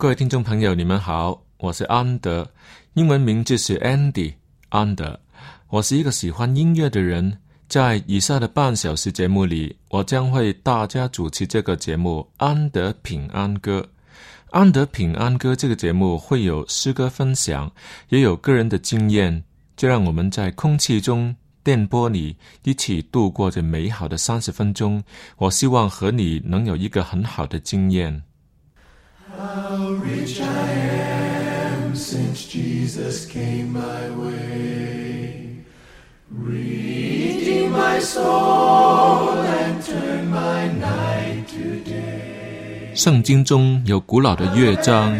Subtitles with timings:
[0.00, 2.50] 各位听众朋友，你们好，我是安德，
[2.94, 4.32] 英文名字是 Andy
[4.70, 5.20] 安德。
[5.68, 7.36] 我是一个喜欢音乐的人，
[7.68, 13.80] 在以下的半小时节目里，我将会大家主持这个节目《安德平安歌》。
[14.52, 17.70] 安德平安歌这个节目会有诗歌分享，
[18.08, 19.44] 也有个人的经验，
[19.76, 25.04] 就让我们在空气中、电波里一起度过这美好的三十分钟。
[25.36, 28.22] 我希望和你能有一个很好的经验。
[29.40, 35.64] How rich I am since Jesus came my way.
[36.28, 42.94] Redeem my soul and turn my night to day.
[42.94, 45.18] 圣经中有古老的乐章，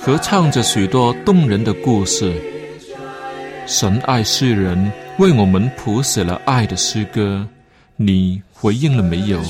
[0.00, 2.34] 合唱着许多动人的故事。
[3.68, 7.46] 神爱世人，为我们谱写了爱的诗歌。
[7.96, 9.40] 你回应了没有？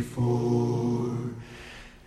[0.00, 1.12] before,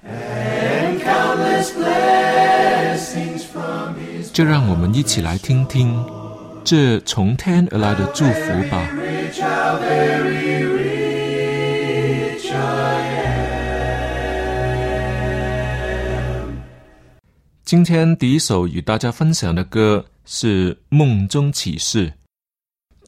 [0.04, 6.04] and countless blessings from his 就让我们一起来听听
[6.64, 8.90] 这从天而来的祝福吧。
[17.64, 22.08] 今天第一首与大家分享的歌是《梦中启示》。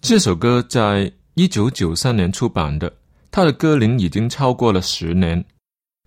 [0.02, 2.92] 这首歌在一九九三年出版的，
[3.36, 5.44] 他的歌龄已经超过了十年。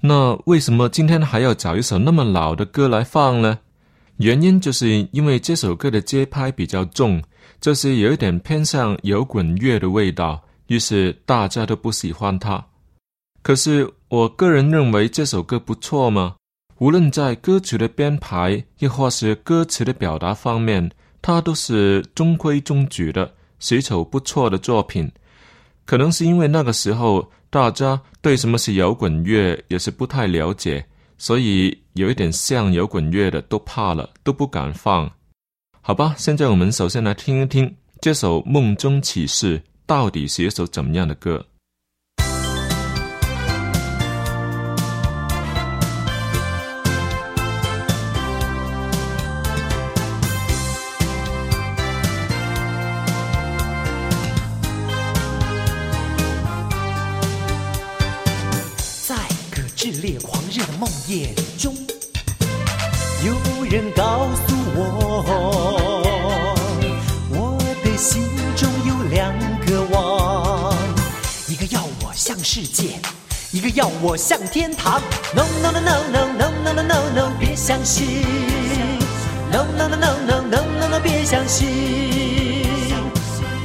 [0.01, 3.59] 那为什么今天还要找一首那么老的歌来放呢？
[4.17, 7.23] 原因就是因为这首歌的节拍比较重，
[7.61, 12.65] 就是有一点偏向摇滚乐的味道，于是大家都不喜欢它。
[13.43, 16.37] 可是我个人认为这首歌不错嘛，
[16.79, 20.91] 无论在歌曲的编排，亦或是歌词的表达方面，
[21.21, 25.13] 它都是中规中矩的，是一首不错的作品。
[25.89, 30.85] 可能是因为那个时候大家对什么是摇滚乐也是不太了解，
[31.17, 35.11] 所以有一点像摇滚乐的都怕了，都不敢放。
[35.81, 41.43] 好吧，现在我们首先来听一听这首《梦中启示》到底是一首怎么样的歌。
[72.51, 72.99] 世界，
[73.53, 75.03] 一个要我向天堂。
[75.35, 78.25] No no no no no no no no no no，别相信。
[79.53, 81.69] No no no no no no no no，别相信。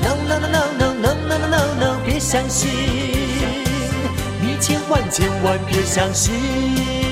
[0.02, 2.70] No no no no no no no no no no，别相信。
[4.42, 7.03] 你千万千万别相信。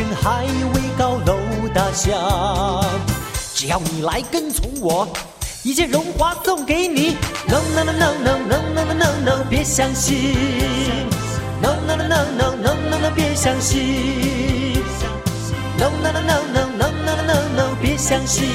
[0.00, 1.36] 山珍海味高楼
[1.74, 2.10] 大厦，
[3.54, 5.06] 只要你来跟从我，
[5.62, 7.18] 一切荣华送给你。
[7.46, 10.34] No no no no no no no no no 别相信。
[11.60, 14.82] No no no no no no no no，别相信。
[15.76, 18.48] No no no no no no no no no，别相信。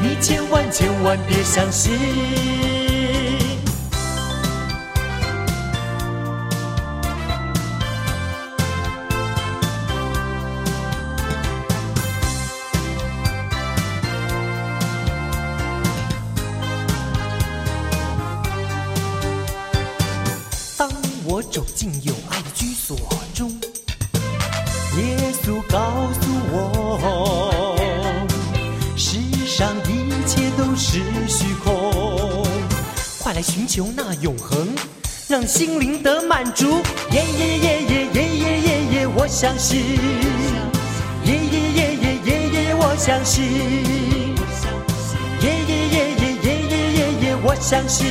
[0.00, 2.83] 你千万千万别相信。
[35.54, 36.82] 心灵得满足。
[37.12, 39.78] 耶耶耶耶耶耶耶耶，我相信。
[41.22, 43.44] 耶耶耶耶耶耶耶，我相信。
[45.42, 48.04] 耶耶耶耶耶耶耶耶，我相信。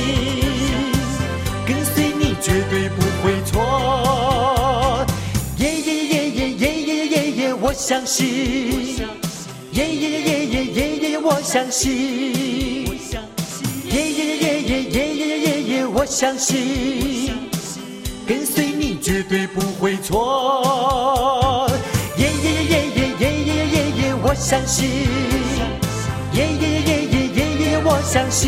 [1.66, 5.04] 跟随你绝对不会错。
[5.58, 8.24] 耶耶耶耶耶耶耶耶，我相信。
[9.72, 11.92] 耶耶耶耶耶耶耶，我相信。
[13.84, 17.23] 耶耶耶耶耶耶耶耶，我相信。
[18.26, 21.68] 跟随你绝对不会错。
[22.16, 24.88] 耶耶耶耶耶耶耶耶耶，我相信。
[26.32, 28.42] 耶耶耶耶耶耶，我相信。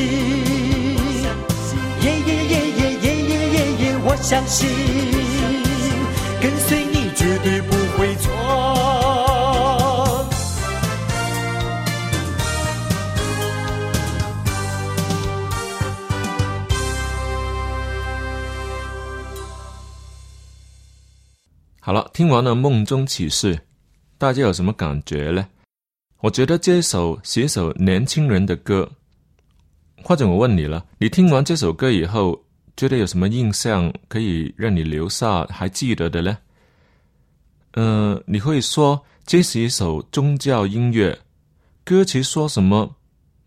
[2.02, 4.68] 耶耶耶耶耶耶耶耶，我相信，
[6.40, 8.75] 跟随你绝对不会错。
[21.86, 23.54] 好了，听完了《梦中启示》，
[24.18, 25.46] 大家有什么感觉呢？
[26.18, 28.90] 我觉得这首写首年轻人的歌，
[30.02, 32.42] 或者我问你了，你听完这首歌以后，
[32.76, 36.36] 觉得有什么印象可以让你留下还记得的呢？
[37.74, 41.16] 呃，你会说这是一首宗教音乐，
[41.84, 42.96] 歌词说什么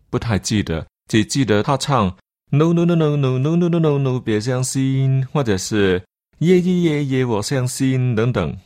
[0.08, 2.16] 不太记得，只记得他唱
[2.48, 6.02] “no no no no no no no no no no” 别相信，或者是。
[6.40, 8.56] 耶耶耶耶，我相信等等。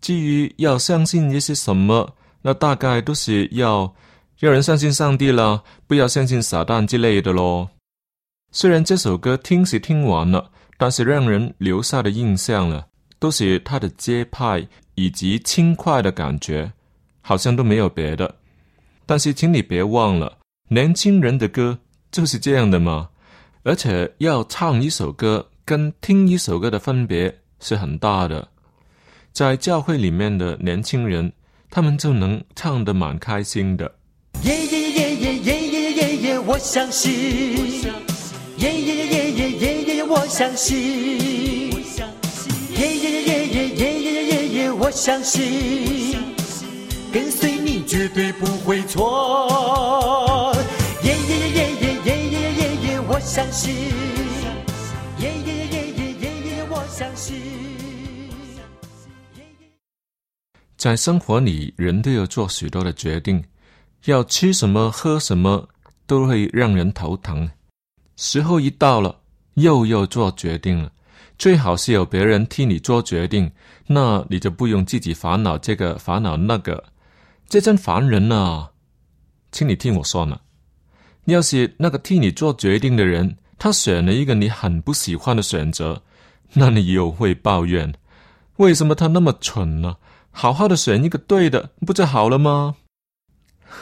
[0.00, 3.92] 至于要相信一些什么，那大概都是要
[4.38, 7.68] 让人相信上帝啦，不要相信撒旦之类的咯。
[8.52, 12.84] 虽然这首歌听是听完了，但是让人留下的印象呢，
[13.18, 14.64] 都是它的节拍
[14.94, 16.72] 以及轻快的感觉，
[17.22, 18.32] 好像都没有别的。
[19.04, 20.38] 但是请你别忘了，
[20.68, 21.76] 年轻人的歌
[22.12, 23.08] 就是这样的嘛。
[23.64, 25.48] 而且要唱一首歌。
[25.64, 28.48] 跟听一首歌的分别是很大的，
[29.32, 31.32] 在教会里面的年轻人，
[31.70, 33.90] 他们就能唱得蛮开心的。
[34.42, 37.12] 耶耶耶耶耶耶耶耶，我相信。
[38.58, 41.70] 耶耶耶耶耶耶耶，我相信。
[42.76, 46.18] 耶耶耶耶耶耶耶耶，我相信。
[47.12, 50.54] 跟随你绝对不会错。
[51.04, 54.21] 耶耶耶耶耶耶耶耶耶，我相信。
[56.92, 57.34] 相信。
[60.76, 63.42] 在生活里，人都要做许多的决定，
[64.04, 65.66] 要吃什么、喝什么，
[66.06, 67.48] 都会让人头疼。
[68.16, 69.20] 时候一到了，
[69.54, 70.92] 又要做决定了。
[71.38, 73.50] 最好是有别人替你做决定，
[73.86, 76.84] 那你就不用自己烦恼这个烦恼那个，
[77.48, 78.70] 这真烦人啊！
[79.50, 80.38] 请你听我说呢，
[81.24, 86.02] 要是那个替你做决定的人，他选了一个你很不喜欢的选择，
[86.54, 87.94] 那你又会抱怨，
[88.56, 89.96] 为什么他那么蠢呢？
[90.30, 92.76] 好好的选一个对的，不就好了吗？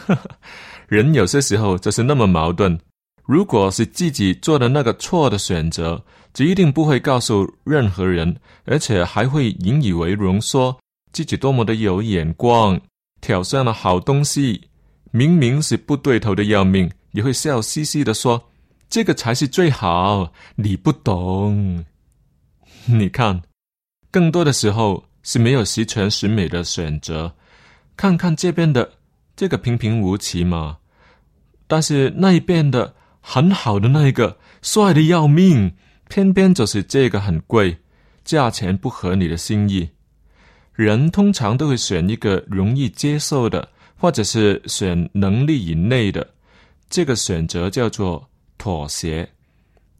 [0.89, 2.79] 人有些时候就是那么矛盾。
[3.25, 10.77] 如果是自己做的那个错的选择，就一定不会告诉任何人，而且还会引以为荣，说
[11.13, 12.81] 自己多么的有眼光，
[13.21, 14.69] 挑上了好东西。
[15.13, 18.51] 明明是不对头的要命，也会笑嘻嘻的说
[18.91, 21.85] ：“这个才是最好。”你不懂。
[22.87, 23.43] 你看，
[24.11, 25.05] 更多的时候。
[25.23, 27.37] 是没有十全十美的选择，
[27.95, 28.91] 看看这边的
[29.37, 30.79] 这个平平无奇嘛，
[31.67, 35.77] 但是那一边的很好的那一个帅的要命，
[36.09, 37.77] 偏偏就是这个很贵，
[38.25, 39.91] 价钱不合你的心意。
[40.73, 43.69] 人通常都会选一个容易接受的，
[43.99, 46.27] 或者是选能力以内的，
[46.89, 49.29] 这个选择叫做妥协，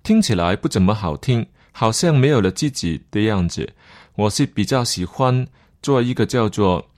[0.03, 3.69] 听起来不怎么好听，好像没有了自己的样子。
[4.17, 5.47] 我是比较喜欢
[5.83, 6.91] 做一个叫做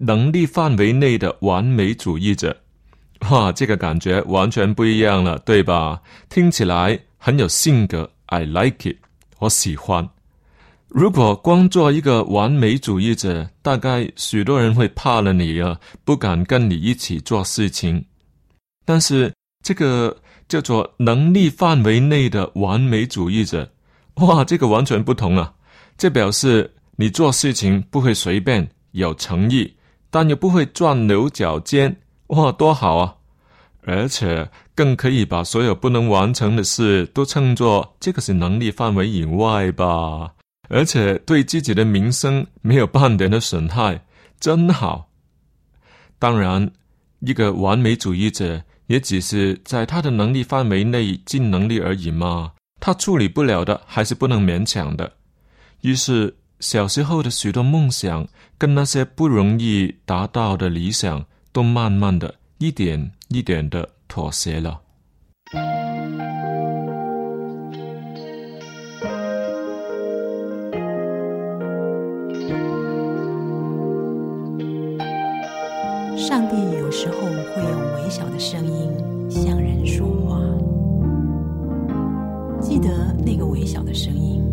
[0.00, 2.56] 能力范围内的完美主义者。
[3.30, 6.02] 哇，这个感觉完全不一样了，对吧？
[6.28, 8.96] 听起来很有性格，I like it，
[9.38, 10.08] 我喜欢。
[10.88, 18.04] 如果光做一个完美主义者，大概许多人会怕了你啊，不敢跟你一起做事情。
[18.84, 20.16] 但是这个
[20.46, 23.72] 叫做能力范围内的完美主义者，
[24.16, 25.54] 哇，这个完全不同啊！
[25.98, 29.74] 这表示你做事情不会随便，有诚意，
[30.10, 31.96] 但又不会钻牛角尖。
[32.28, 33.16] 哇，多好啊！
[33.82, 40.32] 而且更可以把所有不能完成的事都称作这个是能力范围以外吧。
[40.70, 44.06] 而且对自己的名声没有半点的损害，
[44.40, 45.10] 真好。
[46.18, 46.70] 当然，
[47.18, 52.52] 一个完美主义者也只是在他的能力范围内尽能力而已嘛。
[52.86, 55.14] 他处理不了的，还是不能勉强的。
[55.80, 61.24] 于是，小时候的许多梦想跟那些不容易达到的理想。
[61.54, 64.80] 都慢慢的一点一点的妥协了。
[76.18, 80.63] 上帝有时候会用微小的声音向人说话。
[82.74, 84.43] 记得那个微小的声音，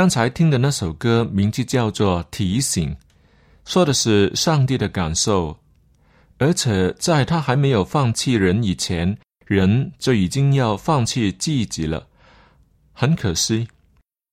[0.00, 2.88] 刚才听的那首歌名字叫做《提醒》，
[3.66, 5.54] 说的是上帝的感受，
[6.38, 12.06] 而且在他还没有放弃人以前，人就已经要放弃自己了，
[12.94, 13.68] 很可惜。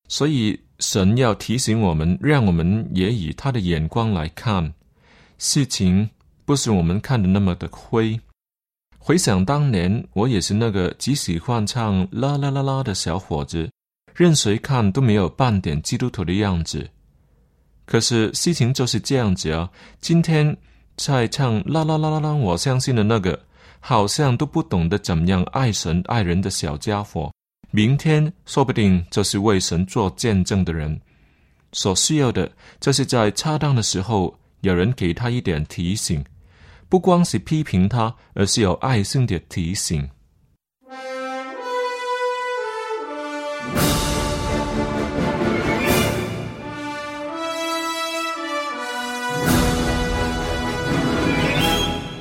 [0.07, 4.73] 所以神要提醒我们，让我们也以他的眼光来看
[5.37, 6.09] 事情，
[6.45, 8.17] 不是我们看的那么的灰。
[8.97, 13.69] 回想当年，我也是那个只喜欢唱啦啦啦啦的小伙子。
[14.17, 16.89] 任谁看都没有半点基督徒的样子，
[17.85, 19.69] 可是事情就是这样子啊！
[20.01, 20.57] 今天
[20.95, 23.39] 在唱啦啦啦啦啦，我相信的那个，
[23.79, 27.31] 好像都不懂得怎么样爱神爱人的小家伙，
[27.69, 30.99] 明天说不定就是为神做见证的人。
[31.71, 36.25] 所需要的，就是在恰当的时候，有人给他一点提醒，
[36.89, 40.09] 不光是批评他，而是有爱心的提醒。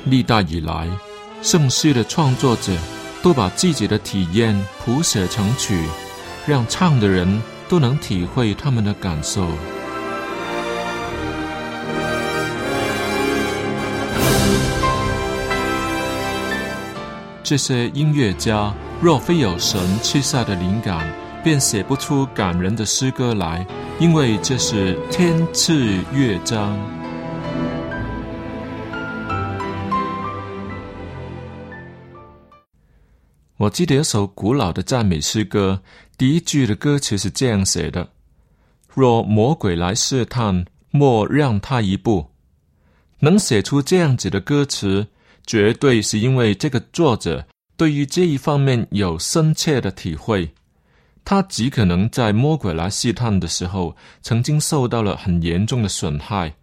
[0.09, 0.87] 历代以来，
[1.41, 2.71] 圣诗的创作者
[3.21, 5.83] 都把自己的体验谱写成曲，
[6.45, 9.47] 让唱的人都能体会他们的感受。
[17.43, 21.09] 这些音乐家若非有神赐下的灵感，
[21.43, 23.65] 便写不出感人的诗歌来，
[23.99, 26.77] 因为这是天赐乐章。
[33.57, 35.81] 我记得有首古老的赞美诗歌，
[36.15, 38.11] 第一句的歌词是这样写的
[38.87, 42.29] ：“若魔鬼来试探，莫让他一步。”
[43.19, 45.07] 能写出这样子的歌词，
[45.47, 50.53] 绝对是因为这个作者对于这一方面有深切的体会。
[51.25, 56.53] 他极可能在魔鬼来试探的时候，曾经受到了很严重的损害。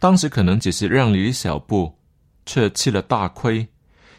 [0.00, 1.96] 当时可能只是让了一小步，
[2.44, 3.68] 却吃了大亏。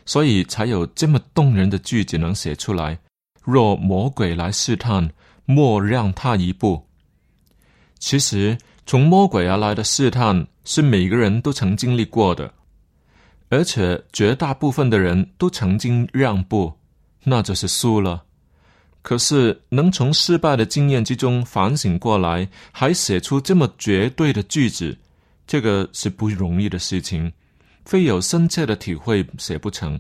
[0.06, 2.98] 所以才有这么动人的句子能写出来。
[3.44, 5.12] 若魔鬼来试探，
[5.46, 6.88] 莫让他一步。
[8.00, 12.54] 其实，从魔鬼而来的试探是每个人都曾经历过的，
[13.50, 16.74] 而且绝大部分的人都曾经让步，
[17.24, 18.24] 那就是输了。
[19.02, 24.98] 可是，能从失败的经验之中反省过来，还写出这么绝对的句子，
[25.46, 27.32] 这个是不容易的事情。
[27.86, 30.00] 非有深切的体会写不成，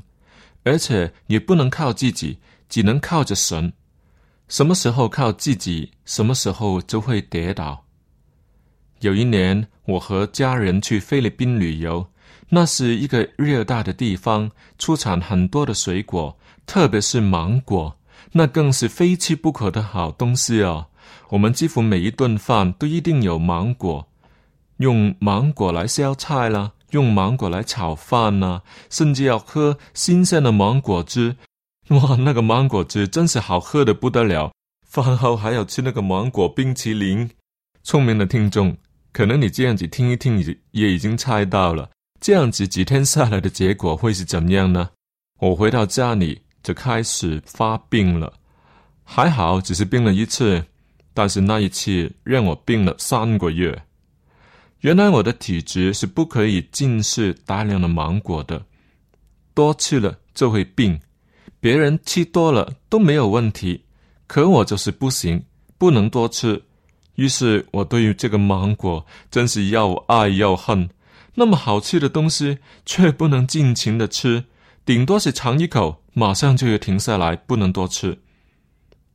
[0.63, 3.71] 而且也不能靠自己，只能靠着神。
[4.47, 7.85] 什么时候靠自己，什么时候就会跌倒。
[8.99, 12.07] 有一年，我和家人去菲律宾旅游，
[12.49, 17.95] 那是一个热带的地方，出产很多的水果，特别是芒果，
[18.31, 20.87] 那更是非吃不可的好东西哦。
[21.29, 24.07] 我们几乎每一顿饭都一定有芒果，
[24.77, 26.71] 用芒果来烧菜啦。
[26.95, 31.36] 用芒果来炒饭呢，甚至要喝新鲜的芒果汁。
[31.89, 34.53] 哇，那个芒果汁真是好喝的不得了。
[34.88, 37.29] 饭后还要吃那个芒果冰淇淋。
[37.84, 38.77] 聪明的听众，
[39.12, 41.89] 可能你这样子听一听，也也已经猜到了，
[42.21, 44.89] 这样子几天下来的结果会是怎么样呢？
[45.41, 48.31] 我回到家里就开始发病了，
[49.03, 50.65] 还好只是病了一次，
[51.13, 53.84] 但是那一次让我病了三个月。
[54.85, 58.63] 原来我的体质是不可以进食大量的芒果的，
[59.55, 60.99] 多吃了就会病。
[61.59, 63.83] 别人吃多了都没有问题，
[64.27, 65.43] 可我就是不行，
[65.79, 66.61] 不能多吃。
[67.15, 70.87] 于是我对于这个芒果真是又爱又恨。
[71.33, 74.43] 那么好吃的东西却不能尽情的吃，
[74.85, 78.19] 顶多是尝一口，马上就要停下来，不能多吃。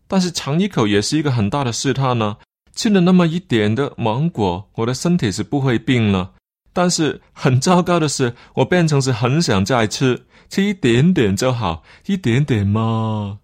[0.09, 2.39] 但是尝一口也是一个很大的试探呢。
[2.75, 6.33] 吃了那么一点的芒果，我的身体是不会病了。
[6.73, 13.41] 但是很糟糕的是，我变成是很想再吃，吃一点点就好，一点点嘛。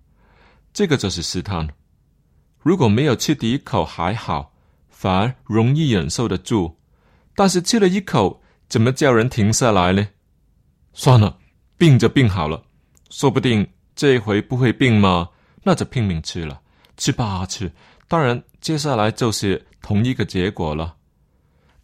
[0.73, 1.69] 这个就是试探。
[2.61, 4.53] 如果没有吃第一口还好，
[4.89, 6.79] 反而容易忍受得住。
[7.35, 10.09] 但是吃了一口，怎么叫人停下来呢？
[10.93, 11.39] 算了，
[11.77, 12.63] 病就病好了，
[13.11, 15.31] 说不定这一回不会病嘛，
[15.65, 16.61] 那就拼命吃了，
[16.97, 17.73] 吃吧吃。
[18.09, 20.95] 当然，接下来就是同一个结果了。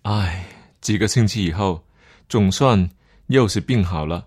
[0.03, 0.45] 唉，
[0.81, 1.85] 几个星期以后，
[2.29, 2.89] 总算
[3.27, 4.27] 又是病好了。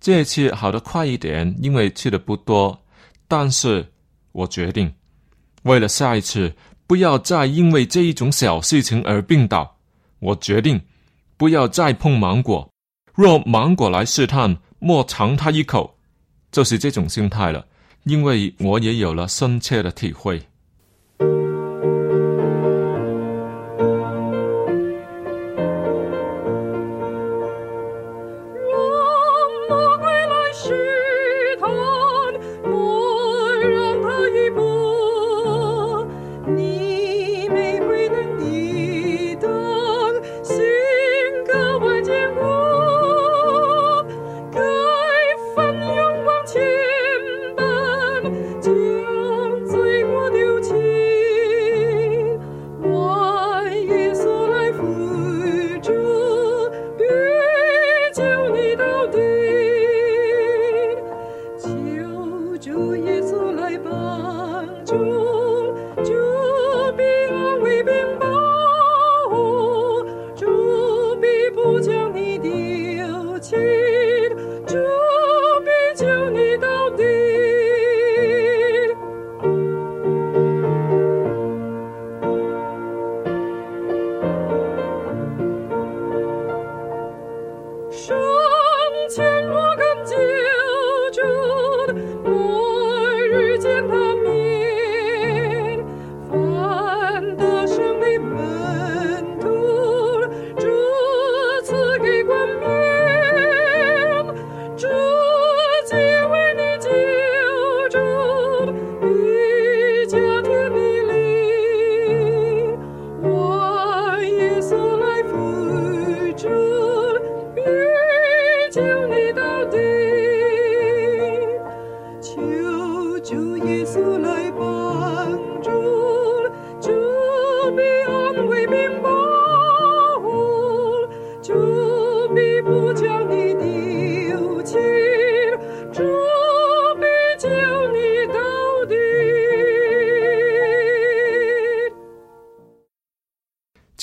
[0.00, 2.78] 这次好的快一点，因为吃的不多。
[3.26, 3.90] 但是
[4.32, 4.92] 我决定，
[5.62, 6.54] 为了下一次
[6.86, 9.78] 不要再因为这一种小事情而病倒，
[10.18, 10.78] 我决定
[11.38, 12.70] 不要再碰芒果。
[13.14, 15.96] 若芒果来试探，莫尝它一口，
[16.52, 17.66] 就是这种心态了。
[18.02, 20.42] 因为我也有了深切的体会。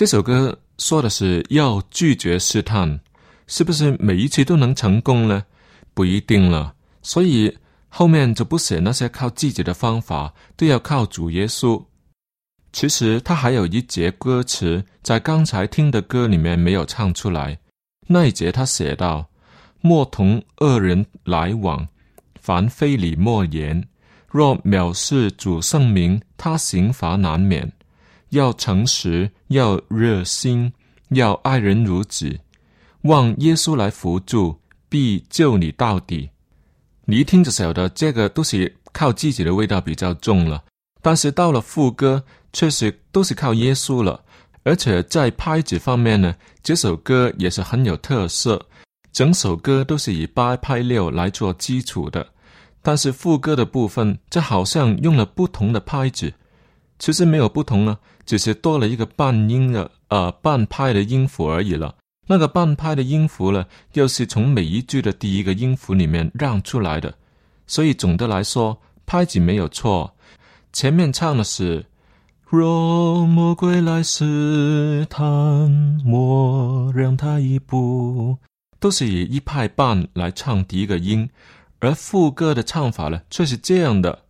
[0.02, 3.00] 这首歌说的是要拒绝试探，
[3.46, 5.44] 是不是每一次都能成功呢？
[5.94, 6.74] 不一定了。
[7.04, 7.56] 所以
[7.88, 11.86] 后面就不写那些靠自己的方法，都要靠主耶稣。
[12.74, 17.60] 其实他还有一节歌词，在刚才听的歌里面没有唱出来。
[18.08, 19.30] 那一节他写道
[19.82, 21.88] ：“莫同恶人来往，
[22.42, 23.88] 凡非礼莫言。
[24.28, 27.72] 若藐视主圣名，他刑罚难免。
[28.32, 30.74] 要诚实，要热心，
[31.10, 32.40] 要爱人如己，
[33.04, 36.30] 望耶稣来扶助，必救你到底。”
[37.06, 40.64] 你一听就晓得，这个都是靠自己的味道比较重了。
[41.02, 44.24] 但是到了副歌，确实都是靠耶稣了。
[44.64, 48.64] 而且在拍子方面呢，这首歌也是很有特色。
[49.12, 52.26] 整首歌都是以八拍六来做基础的，
[52.82, 56.32] 但是副歌的部分，这好像用了不同的拍子。
[57.00, 61.96] 其实没有不同啊，只是多了一个半音的呃半拍的音符而已了。
[62.28, 67.14] 那个半拍的音符呢，又是从每一句的第一个音符里面让出来的。
[67.68, 70.16] 所以总的来说，拍子没有错。
[70.72, 71.86] 前面唱的是。
[72.54, 75.72] 若魔鬼来试探，
[76.04, 78.38] 莫让他一步，
[78.78, 81.30] 都是以一拍半来唱第一个音，
[81.80, 84.24] 而副歌的唱法呢，却是这样的：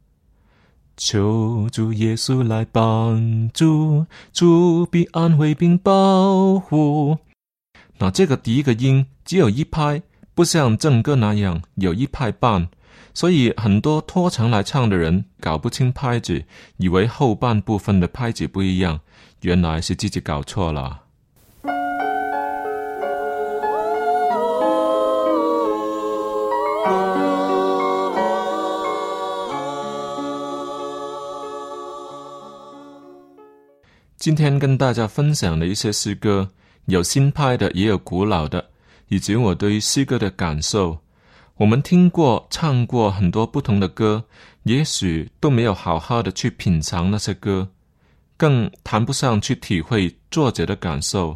[1.04, 7.18] 求主耶稣来帮助，主必安慰并保护。
[7.98, 10.04] 那这个第一个音只有一拍，
[10.36, 12.70] 不像正歌那样有一拍半。
[13.16, 16.46] 所以很多拖长来唱的人搞不清拍子，
[16.78, 19.00] 以为后半部分的拍子不一样，
[19.42, 21.01] 原来是自己搞错了。
[34.22, 36.48] 今天跟大家分享的一些诗歌，
[36.86, 38.70] 有新派的，也有古老的，
[39.08, 40.96] 以及我对于诗歌的感受。
[41.56, 44.24] 我们听过、唱过很多不同的歌，
[44.62, 47.68] 也许都没有好好的去品尝那些歌，
[48.38, 51.36] 更谈不上去体会作者的感受。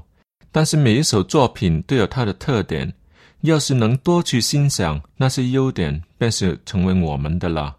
[0.51, 2.93] 但是每一首作品都有它的特点，
[3.41, 7.77] 要是能多去欣赏那些优点，便是成为我们的了。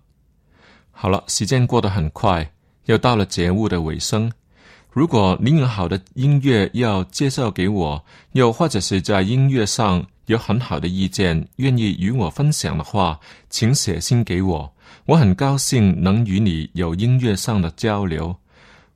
[0.90, 2.50] 好了，时间过得很快，
[2.86, 4.32] 又到了节目的尾声。
[4.96, 14.72] 如果您有好的音乐要介绍给我，又或者是在音乐上，有很好的意见，愿意与我分享的话，请写信给我。
[15.04, 18.34] 我很高兴能与你有音乐上的交流。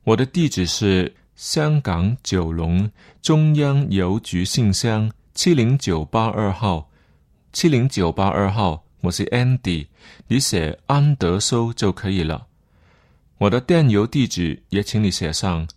[0.03, 2.89] 我的地址是香港九龙
[3.21, 6.89] 中央邮局信箱七零九八二号，
[7.53, 8.83] 七零九八二号。
[9.01, 9.85] 我是 Andy，
[10.27, 12.47] 你写安德收就可以了。
[13.37, 15.67] 我的电邮地址也请你写上，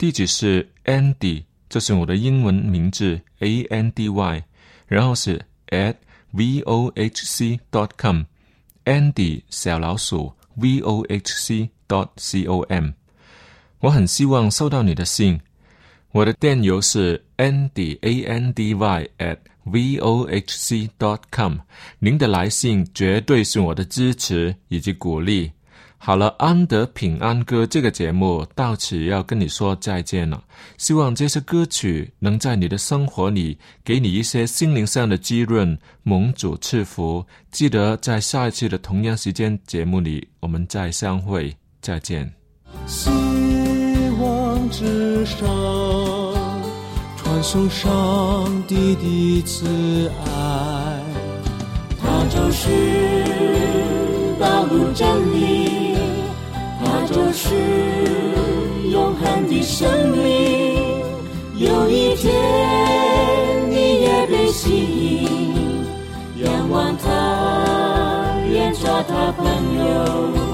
[0.00, 4.42] 地址是 Andy，这是我的英文名字 A N D Y。
[4.86, 5.96] 然后是 at
[6.32, 12.92] vohc dot com，Andy 小老鼠 vohc dot com。
[13.80, 15.38] 我很希望收到你的信。
[16.12, 19.36] 我的电邮是 andy a n d y at
[19.66, 21.58] vohc dot com。
[21.98, 25.52] 您的来信绝对是我的支持以及鼓励。
[26.02, 30.42] 好了，安德平安歌这个节目到此要跟你说再见了。
[30.78, 37.22] 希望这些歌曲能在你的生活里给你一些心灵上的滋润，蒙主赐福。
[37.52, 42.32] 记得在下一次的同样时间节目里，我们再相会，再见。
[42.86, 43.10] 希
[44.18, 45.46] 望之上，
[47.18, 51.02] 传送上帝的慈爱，
[52.00, 53.59] 他就是
[54.70, 55.96] 不真理，
[56.78, 57.56] 它就是
[58.88, 60.78] 永恒的生命。
[61.56, 62.32] 有一天
[63.68, 69.44] 你也被吸引，仰望他，愿做他朋
[69.76, 70.49] 友。